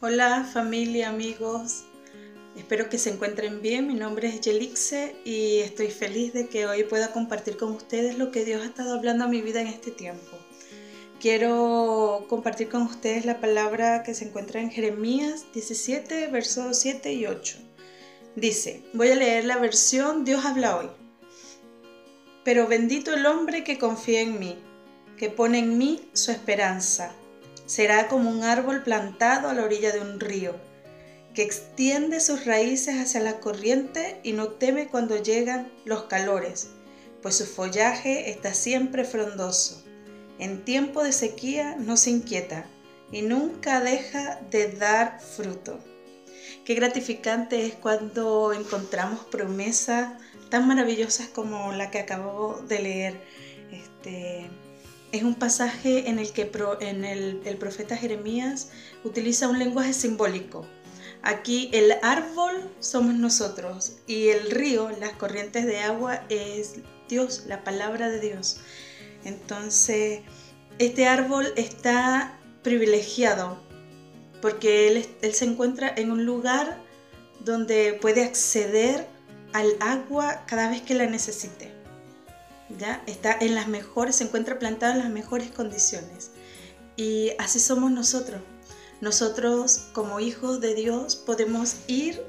Hola 0.00 0.44
familia, 0.44 1.08
amigos. 1.08 1.82
Espero 2.56 2.88
que 2.88 2.98
se 2.98 3.10
encuentren 3.10 3.60
bien. 3.62 3.88
Mi 3.88 3.94
nombre 3.94 4.28
es 4.28 4.40
Yelixe 4.40 5.16
y 5.24 5.58
estoy 5.58 5.88
feliz 5.88 6.32
de 6.32 6.46
que 6.46 6.68
hoy 6.68 6.84
pueda 6.84 7.10
compartir 7.10 7.56
con 7.56 7.72
ustedes 7.72 8.16
lo 8.16 8.30
que 8.30 8.44
Dios 8.44 8.62
ha 8.62 8.66
estado 8.66 8.94
hablando 8.94 9.24
a 9.24 9.28
mi 9.28 9.42
vida 9.42 9.60
en 9.60 9.66
este 9.66 9.90
tiempo. 9.90 10.38
Quiero 11.20 12.26
compartir 12.28 12.68
con 12.68 12.82
ustedes 12.82 13.26
la 13.26 13.40
palabra 13.40 14.04
que 14.04 14.14
se 14.14 14.26
encuentra 14.26 14.60
en 14.60 14.70
Jeremías 14.70 15.46
17, 15.52 16.28
versos 16.28 16.78
7 16.78 17.12
y 17.14 17.26
8. 17.26 17.58
Dice, 18.36 18.84
voy 18.92 19.08
a 19.08 19.16
leer 19.16 19.46
la 19.46 19.56
versión 19.56 20.24
Dios 20.24 20.44
habla 20.44 20.76
hoy. 20.76 20.90
Pero 22.44 22.68
bendito 22.68 23.12
el 23.12 23.26
hombre 23.26 23.64
que 23.64 23.78
confía 23.78 24.20
en 24.20 24.38
mí, 24.38 24.56
que 25.16 25.28
pone 25.28 25.58
en 25.58 25.76
mí 25.76 26.08
su 26.12 26.30
esperanza 26.30 27.16
Será 27.68 28.08
como 28.08 28.30
un 28.30 28.44
árbol 28.44 28.82
plantado 28.82 29.50
a 29.50 29.52
la 29.52 29.62
orilla 29.62 29.92
de 29.92 30.00
un 30.00 30.20
río, 30.20 30.54
que 31.34 31.42
extiende 31.42 32.18
sus 32.18 32.46
raíces 32.46 32.98
hacia 32.98 33.20
la 33.20 33.40
corriente 33.40 34.20
y 34.22 34.32
no 34.32 34.48
teme 34.48 34.88
cuando 34.88 35.22
llegan 35.22 35.70
los 35.84 36.04
calores, 36.04 36.70
pues 37.20 37.36
su 37.36 37.44
follaje 37.44 38.30
está 38.30 38.54
siempre 38.54 39.04
frondoso. 39.04 39.84
En 40.38 40.64
tiempo 40.64 41.04
de 41.04 41.12
sequía 41.12 41.76
no 41.78 41.98
se 41.98 42.08
inquieta 42.08 42.64
y 43.12 43.20
nunca 43.20 43.80
deja 43.80 44.40
de 44.50 44.72
dar 44.72 45.20
fruto. 45.20 45.78
Qué 46.64 46.72
gratificante 46.72 47.66
es 47.66 47.74
cuando 47.74 48.54
encontramos 48.54 49.26
promesas 49.26 50.14
tan 50.48 50.66
maravillosas 50.66 51.28
como 51.28 51.72
la 51.72 51.90
que 51.90 51.98
acabo 51.98 52.62
de 52.66 52.78
leer. 52.78 53.20
Este, 53.70 54.48
es 55.12 55.22
un 55.22 55.34
pasaje 55.34 56.08
en 56.08 56.18
el 56.18 56.32
que 56.32 56.42
el, 56.42 57.56
profeta 57.58 57.96
Jeremías 57.96 58.70
utiliza 59.04 59.48
un 59.48 59.58
lenguaje 59.58 59.92
simbólico. 59.92 60.66
Aquí 61.22 61.70
el 61.72 61.94
árbol 62.02 62.70
somos 62.80 63.14
nosotros 63.14 63.96
y 64.06 64.28
el 64.28 64.50
río, 64.50 64.90
las 65.00 65.12
corrientes 65.12 65.66
de 65.66 65.78
agua, 65.78 66.24
es 66.28 66.74
Dios, 67.08 67.44
la 67.46 67.64
palabra 67.64 68.08
de 68.08 68.20
Dios. 68.20 68.58
Entonces, 69.24 70.20
este 70.78 71.06
árbol 71.06 71.52
está 71.56 72.38
privilegiado 72.62 73.58
porque 74.40 74.88
él, 74.88 75.32
se 75.32 75.44
encuentra 75.44 75.92
en 75.96 76.10
un 76.10 76.24
lugar 76.24 76.78
donde 77.44 77.94
puede 78.00 78.22
acceder 78.22 79.06
al 79.52 79.76
agua 79.80 80.44
cada 80.46 80.68
vez 80.68 80.82
que 80.82 80.94
la 80.94 81.06
necesite. 81.06 81.77
¿Ya? 82.76 83.02
Está 83.06 83.36
en 83.40 83.54
las 83.54 83.68
mejores, 83.68 84.16
se 84.16 84.24
encuentra 84.24 84.58
plantado 84.58 84.92
en 84.92 84.98
las 85.00 85.10
mejores 85.10 85.50
condiciones. 85.50 86.30
Y 86.96 87.32
así 87.38 87.60
somos 87.60 87.90
nosotros. 87.90 88.42
Nosotros 89.00 89.88
como 89.92 90.18
hijos 90.20 90.60
de 90.60 90.74
Dios 90.74 91.16
podemos 91.16 91.76
ir 91.86 92.22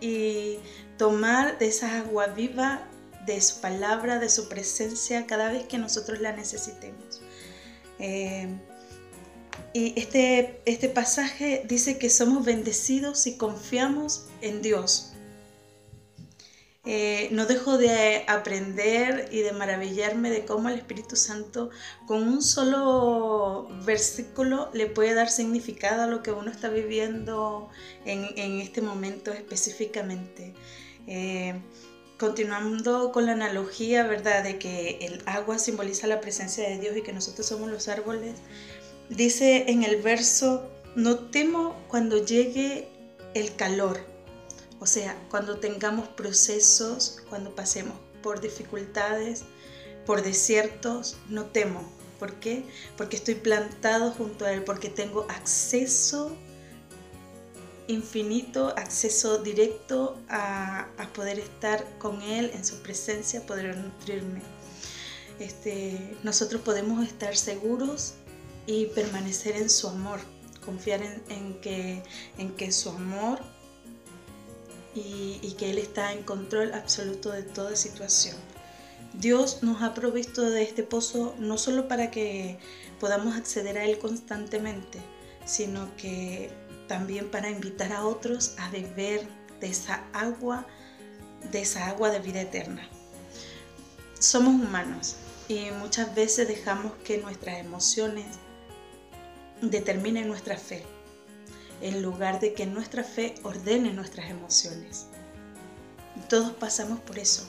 y 0.00 0.58
tomar 0.98 1.58
de 1.58 1.68
esa 1.68 1.98
agua 1.98 2.26
viva, 2.26 2.86
de 3.26 3.40
su 3.40 3.60
palabra, 3.60 4.18
de 4.18 4.28
su 4.28 4.48
presencia, 4.48 5.26
cada 5.26 5.50
vez 5.50 5.64
que 5.64 5.78
nosotros 5.78 6.20
la 6.20 6.32
necesitemos. 6.32 7.22
Eh, 7.98 8.48
y 9.72 9.98
este, 9.98 10.60
este 10.66 10.88
pasaje 10.88 11.64
dice 11.66 11.98
que 11.98 12.10
somos 12.10 12.44
bendecidos 12.44 13.26
y 13.26 13.36
confiamos 13.36 14.26
en 14.42 14.60
Dios. 14.60 15.11
Eh, 16.84 17.28
no 17.30 17.46
dejo 17.46 17.78
de 17.78 18.24
aprender 18.26 19.28
y 19.30 19.42
de 19.42 19.52
maravillarme 19.52 20.30
de 20.30 20.44
cómo 20.44 20.68
el 20.68 20.74
Espíritu 20.74 21.14
Santo 21.14 21.70
con 22.08 22.24
un 22.26 22.42
solo 22.42 23.68
versículo 23.84 24.68
le 24.72 24.88
puede 24.88 25.14
dar 25.14 25.30
significado 25.30 26.02
a 26.02 26.06
lo 26.08 26.24
que 26.24 26.32
uno 26.32 26.50
está 26.50 26.70
viviendo 26.70 27.70
en, 28.04 28.60
este 28.60 28.80
momento 28.80 29.32
específicamente. 29.32 30.54
Eh, 31.06 31.54
continuando 32.18 33.12
con 33.12 33.26
la 33.26 33.32
analogía, 33.32 34.04
¿verdad?, 34.04 34.42
de 34.42 34.58
que 34.58 34.98
el 35.02 35.22
agua 35.26 35.60
simboliza 35.60 36.08
la 36.08 36.20
presencia 36.20 36.68
de 36.68 36.80
Dios 36.80 36.96
y 36.96 37.02
que 37.02 37.12
nosotros 37.12 37.46
somos 37.46 37.70
los 37.70 37.86
árboles, 37.86 38.38
dice 39.08 39.66
en 39.68 39.84
el 39.84 40.02
verso, 40.02 40.68
no 40.96 41.18
temo 41.30 41.76
cuando 41.88 42.24
llegue 42.24 42.88
el 43.34 43.54
calor 43.54 44.11
o 44.82 44.86
sea, 44.86 45.16
cuando 45.30 45.60
tengamos 45.60 46.08
procesos, 46.08 47.22
cuando 47.30 47.54
pasemos 47.54 47.94
por 48.20 48.40
dificultades, 48.40 49.44
por 50.04 50.24
desiertos, 50.24 51.18
no 51.28 51.44
temo. 51.44 51.88
¿Por 52.18 52.34
qué? 52.40 52.64
Porque 52.96 53.14
estoy 53.14 53.36
plantado 53.36 54.10
junto 54.10 54.44
a 54.44 54.50
Él, 54.52 54.64
porque 54.64 54.88
tengo 54.88 55.24
acceso 55.28 56.36
infinito, 57.86 58.74
acceso 58.76 59.38
directo 59.38 60.18
a, 60.28 60.88
poder 61.14 61.38
estar 61.38 61.86
con 62.00 62.20
Él 62.20 62.50
en 62.52 62.64
su 62.64 62.82
presencia, 62.82 63.46
poder 63.46 63.76
nutrirme. 63.76 64.42
Este, 65.38 66.16
nosotros 66.24 66.60
podemos 66.60 67.06
estar 67.06 67.36
seguros 67.36 68.14
y 68.66 68.86
permanecer 68.86 69.54
en 69.54 69.70
su 69.70 69.86
amor, 69.86 70.18
confiar 70.64 71.04
en, 71.28 71.60
que, 71.60 72.02
en 72.36 72.56
que 72.56 72.72
su 72.72 72.90
amor 72.90 73.38
y, 74.94 75.54
que 75.58 75.70
Él 75.70 75.78
está 75.78 76.12
en 76.12 76.22
control 76.22 76.72
absoluto 76.74 77.30
de 77.30 77.42
toda 77.42 77.76
situación. 77.76 78.36
Dios 79.14 79.62
nos 79.62 79.82
ha 79.82 79.94
provisto 79.94 80.42
de 80.42 80.62
este 80.62 80.82
pozo 80.82 81.34
no 81.38 81.58
solo 81.58 81.86
para 81.88 82.10
que 82.10 82.58
podamos 82.98 83.36
acceder 83.36 83.78
a 83.78 83.84
Él 83.84 83.98
constantemente, 83.98 84.98
sino 85.44 85.94
que 85.96 86.50
también 86.88 87.30
para 87.30 87.50
invitar 87.50 87.92
a 87.92 88.04
otros 88.06 88.54
a 88.58 88.70
beber 88.70 89.26
de 89.60 89.68
esa 89.68 90.04
agua, 90.12 90.66
de 91.50 91.62
esa 91.62 91.86
agua 91.86 92.10
de 92.10 92.20
vida 92.20 92.40
eterna. 92.40 92.88
Somos 94.18 94.54
humanos 94.54 95.16
y 95.48 95.70
muchas 95.78 96.14
veces 96.14 96.48
dejamos 96.48 96.92
que 97.04 97.18
nuestras 97.18 97.58
emociones 97.58 98.26
determinen 99.60 100.28
nuestra 100.28 100.56
fe 100.56 100.84
en 101.82 102.00
lugar 102.00 102.40
de 102.40 102.54
que 102.54 102.64
nuestra 102.64 103.04
fe 103.04 103.34
ordene 103.42 103.92
nuestras 103.92 104.30
emociones. 104.30 105.06
Todos 106.28 106.52
pasamos 106.52 107.00
por 107.00 107.18
eso, 107.18 107.44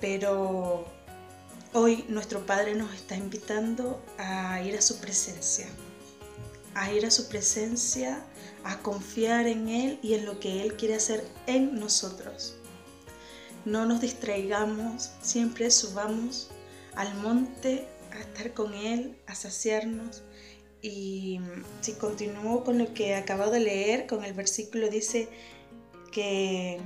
pero 0.00 0.86
hoy 1.72 2.04
nuestro 2.08 2.44
Padre 2.44 2.74
nos 2.74 2.94
está 2.94 3.16
invitando 3.16 4.00
a 4.18 4.62
ir 4.62 4.76
a 4.76 4.82
su 4.82 5.00
presencia, 5.00 5.66
a 6.74 6.92
ir 6.92 7.06
a 7.06 7.10
su 7.10 7.28
presencia, 7.28 8.22
a 8.64 8.78
confiar 8.78 9.46
en 9.46 9.68
Él 9.68 9.98
y 10.02 10.14
en 10.14 10.26
lo 10.26 10.38
que 10.38 10.62
Él 10.62 10.76
quiere 10.76 10.94
hacer 10.96 11.26
en 11.46 11.80
nosotros. 11.80 12.56
No 13.64 13.86
nos 13.86 14.00
distraigamos, 14.00 15.10
siempre 15.22 15.70
subamos 15.70 16.50
al 16.94 17.14
monte 17.14 17.88
a 18.12 18.20
estar 18.20 18.52
con 18.52 18.74
Él, 18.74 19.16
a 19.26 19.34
saciarnos 19.34 20.22
y 20.82 21.40
si 21.80 21.92
continúo 21.94 22.64
con 22.64 22.78
lo 22.78 22.94
que 22.94 23.14
acabo 23.14 23.50
de 23.50 23.60
leer, 23.60 24.06
con 24.06 24.24
el 24.24 24.32
versículo 24.32 24.88
dice 24.88 25.28
que 26.12 26.80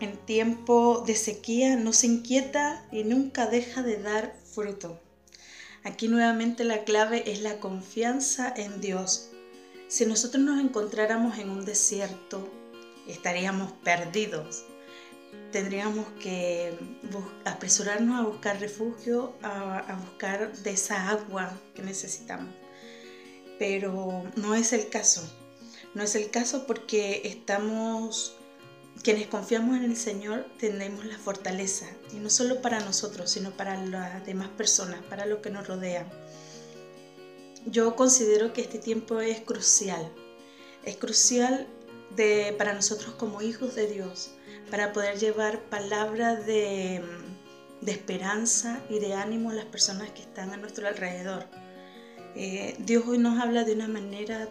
en 0.00 0.16
tiempo 0.24 1.02
de 1.06 1.14
sequía 1.14 1.76
no 1.76 1.92
se 1.92 2.06
inquieta 2.06 2.86
y 2.92 3.04
nunca 3.04 3.46
deja 3.46 3.82
de 3.82 3.98
dar 3.98 4.36
fruto. 4.44 5.00
Aquí 5.84 6.08
nuevamente 6.08 6.64
la 6.64 6.84
clave 6.84 7.30
es 7.30 7.42
la 7.42 7.60
confianza 7.60 8.52
en 8.56 8.80
Dios. 8.80 9.30
Si 9.88 10.04
nosotros 10.04 10.42
nos 10.42 10.60
encontráramos 10.60 11.38
en 11.38 11.50
un 11.50 11.64
desierto, 11.64 12.48
estaríamos 13.06 13.72
perdidos 13.84 14.64
tendríamos 15.52 16.06
que 16.20 16.78
apresurarnos 17.44 18.20
a 18.20 18.28
buscar 18.28 18.60
refugio, 18.60 19.34
a, 19.42 19.98
buscar 20.04 20.54
de 20.54 20.70
esa 20.70 21.08
agua 21.08 21.58
que 21.74 21.82
necesitamos. 21.82 22.54
Pero 23.58 24.22
no 24.36 24.54
es 24.54 24.72
el 24.72 24.88
caso. 24.88 25.22
No 25.94 26.02
es 26.02 26.14
el 26.14 26.30
caso 26.30 26.66
porque 26.66 27.22
estamos, 27.24 28.36
quienes 29.02 29.28
confiamos 29.28 29.76
en 29.78 29.84
el 29.84 29.96
Señor, 29.96 30.46
tenemos 30.58 31.06
la 31.06 31.18
fortaleza. 31.18 31.86
Y 32.12 32.16
no 32.16 32.28
solo 32.28 32.60
para 32.60 32.80
nosotros, 32.80 33.30
sino 33.30 33.50
para 33.52 33.82
las 33.82 34.26
demás 34.26 34.48
personas, 34.48 35.02
para 35.04 35.24
lo 35.24 35.40
que 35.40 35.50
nos 35.50 35.66
rodea. 35.66 36.06
Yo 37.64 37.96
considero 37.96 38.52
que 38.52 38.60
este 38.60 38.78
tiempo 38.78 39.20
es 39.20 39.40
crucial. 39.40 40.12
Es 40.84 40.96
crucial 40.98 41.66
para 42.56 42.72
nosotros 42.72 43.14
como 43.14 43.42
hijos 43.42 43.74
de 43.74 43.86
Dios 43.88 44.30
para 44.70 44.92
poder 44.92 45.18
llevar 45.18 45.60
palabras 45.68 46.46
de, 46.46 47.02
esperanza 47.86 48.80
y 48.90 48.98
de 48.98 49.14
ánimo 49.14 49.50
a 49.50 49.54
las 49.54 49.66
personas 49.66 50.10
que 50.10 50.22
están 50.22 50.50
a 50.50 50.56
nuestro 50.56 50.88
alrededor. 50.88 51.46
Eh, 52.34 52.74
Dios 52.80 53.04
hoy 53.06 53.18
nos 53.18 53.40
habla 53.40 53.64
de 53.64 53.74
una 53.74 53.88
manera 53.88 54.48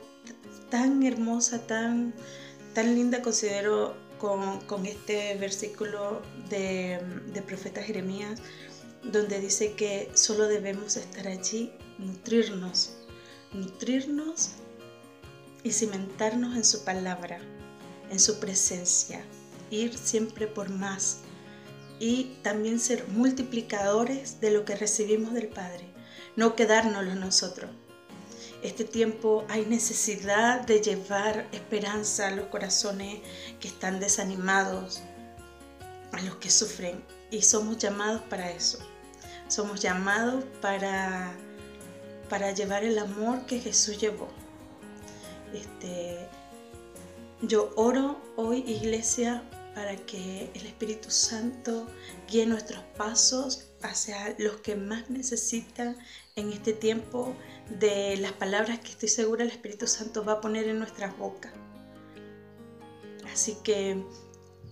tan 0.69 1.03
hermosa, 1.03 1.67
tan, 1.67 2.13
tan 2.73 2.95
linda, 2.95 3.21
considero, 3.21 3.95
con, 4.17 4.85
este 4.85 5.35
versículo 5.35 6.21
de, 6.49 6.99
de 7.33 7.41
profeta 7.41 7.83
Jeremías, 7.83 8.39
donde 9.03 9.39
dice 9.39 9.73
que 9.73 10.09
solo 10.13 10.47
debemos 10.47 10.95
estar 10.95 11.27
allí, 11.27 11.73
nutrirnos, 11.99 12.95
nutrirnos 13.53 14.53
y 15.63 15.71
cimentarnos 15.71 16.55
en 16.55 16.63
su 16.63 16.83
palabra, 16.83 17.39
en 18.09 18.19
su 18.19 18.39
presencia, 18.39 19.23
ir 19.69 19.97
siempre 19.97 20.47
por 20.47 20.69
más 20.69 21.19
y 21.99 22.35
también 22.41 22.79
ser 22.79 23.07
multiplicadores 23.09 24.39
de 24.41 24.51
lo 24.51 24.65
que 24.65 24.75
recibimos 24.75 25.33
del 25.33 25.47
Padre, 25.47 25.85
no 26.35 26.55
quedárnoslo 26.55 27.15
nosotros. 27.15 27.71
Este 28.61 28.83
tiempo 28.83 29.45
hay 29.47 29.65
necesidad 29.65 30.61
de 30.61 30.81
llevar 30.81 31.47
esperanza 31.51 32.27
a 32.27 32.31
los 32.31 32.47
corazones 32.47 33.19
que 33.59 33.67
están 33.67 33.99
desanimados, 33.99 35.01
a 36.11 36.21
los 36.23 36.37
que 36.37 36.49
sufren, 36.49 37.03
y 37.29 37.41
somos 37.41 37.77
llamados 37.77 38.21
para 38.23 38.51
eso. 38.51 38.79
Somos 39.47 39.81
llamados 39.81 40.43
para, 40.61 41.33
para 42.29 42.51
llevar 42.51 42.83
el 42.83 42.97
amor 42.97 43.45
que 43.45 43.59
Jesús 43.59 43.99
llevó. 43.99 44.29
Este, 45.53 46.27
yo 47.41 47.71
oro 47.75 48.21
hoy, 48.35 48.63
iglesia, 48.67 49.43
para 49.73 49.95
que 49.97 50.49
el 50.53 50.65
Espíritu 50.65 51.11
Santo 51.11 51.85
guíe 52.29 52.45
nuestros 52.45 52.81
pasos 52.97 53.67
hacia 53.81 54.35
los 54.39 54.57
que 54.61 54.75
más 54.75 55.09
necesitan 55.09 55.97
en 56.35 56.51
este 56.51 56.71
tiempo 56.71 57.35
de 57.79 58.15
las 58.17 58.31
palabras 58.31 58.79
que 58.79 58.91
estoy 58.91 59.09
segura 59.09 59.43
el 59.43 59.51
Espíritu 59.51 59.85
Santo 59.85 60.23
va 60.23 60.33
a 60.33 60.41
poner 60.41 60.67
en 60.69 60.79
nuestras 60.79 61.17
bocas. 61.17 61.51
Así 63.31 63.57
que 63.63 64.01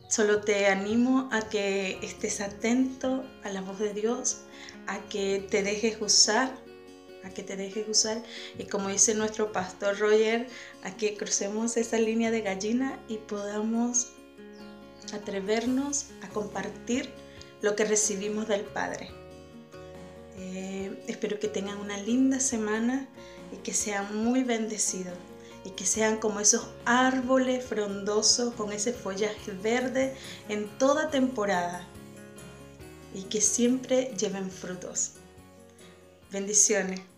solo 0.10 0.40
te 0.40 0.68
animo 0.68 1.28
a 1.34 1.42
que 1.50 2.00
estés 2.02 2.40
atento 2.40 3.26
a 3.44 3.50
la 3.50 3.60
voz 3.60 3.80
de 3.80 3.94
Dios, 3.94 4.38
a 4.88 5.00
que 5.10 5.46
te 5.50 5.64
dejes 5.64 6.02
usar, 6.02 6.56
a 7.24 7.30
que 7.30 7.44
te 7.44 7.56
dejes 7.56 7.88
usar 7.88 8.22
y 8.58 8.66
como 8.66 8.90
dice 8.90 9.16
nuestro 9.16 9.52
pastor 9.52 9.98
Roger, 10.00 10.48
a 10.84 10.96
que 10.96 11.16
crucemos 11.16 11.78
esa 11.78 11.98
línea 11.98 12.32
de 12.32 12.42
gallina 12.42 13.00
y 13.08 13.18
podamos 13.18 14.14
atrevernos 15.14 16.08
a 16.22 16.30
compartir 16.30 17.10
lo 17.62 17.76
que 17.76 17.86
recibimos 17.86 18.48
del 18.48 18.62
Padre. 18.62 19.10
Eh, 20.38 21.04
espero 21.08 21.40
que 21.40 21.48
tengan 21.48 21.78
una 21.80 21.98
linda 21.98 22.40
semana 22.40 23.08
y 23.52 23.58
que 23.58 23.74
sean 23.74 24.24
muy 24.24 24.44
bendecidos 24.44 25.18
y 25.66 25.70
que 25.72 25.86
sean 25.86 26.18
como 26.18 26.40
esos 26.40 26.68
árboles 26.86 27.64
frondosos 27.64 28.54
con 28.56 28.72
ese 28.74 28.94
follaje 28.94 29.52
verde 29.52 30.14
en 30.50 30.68
toda 30.78 31.10
temporada 31.10 31.88
y 33.14 33.24
que 33.24 33.42
siempre 33.42 34.14
lleven 34.18 34.50
frutos. 34.50 35.14
Bendiciones. 36.32 37.13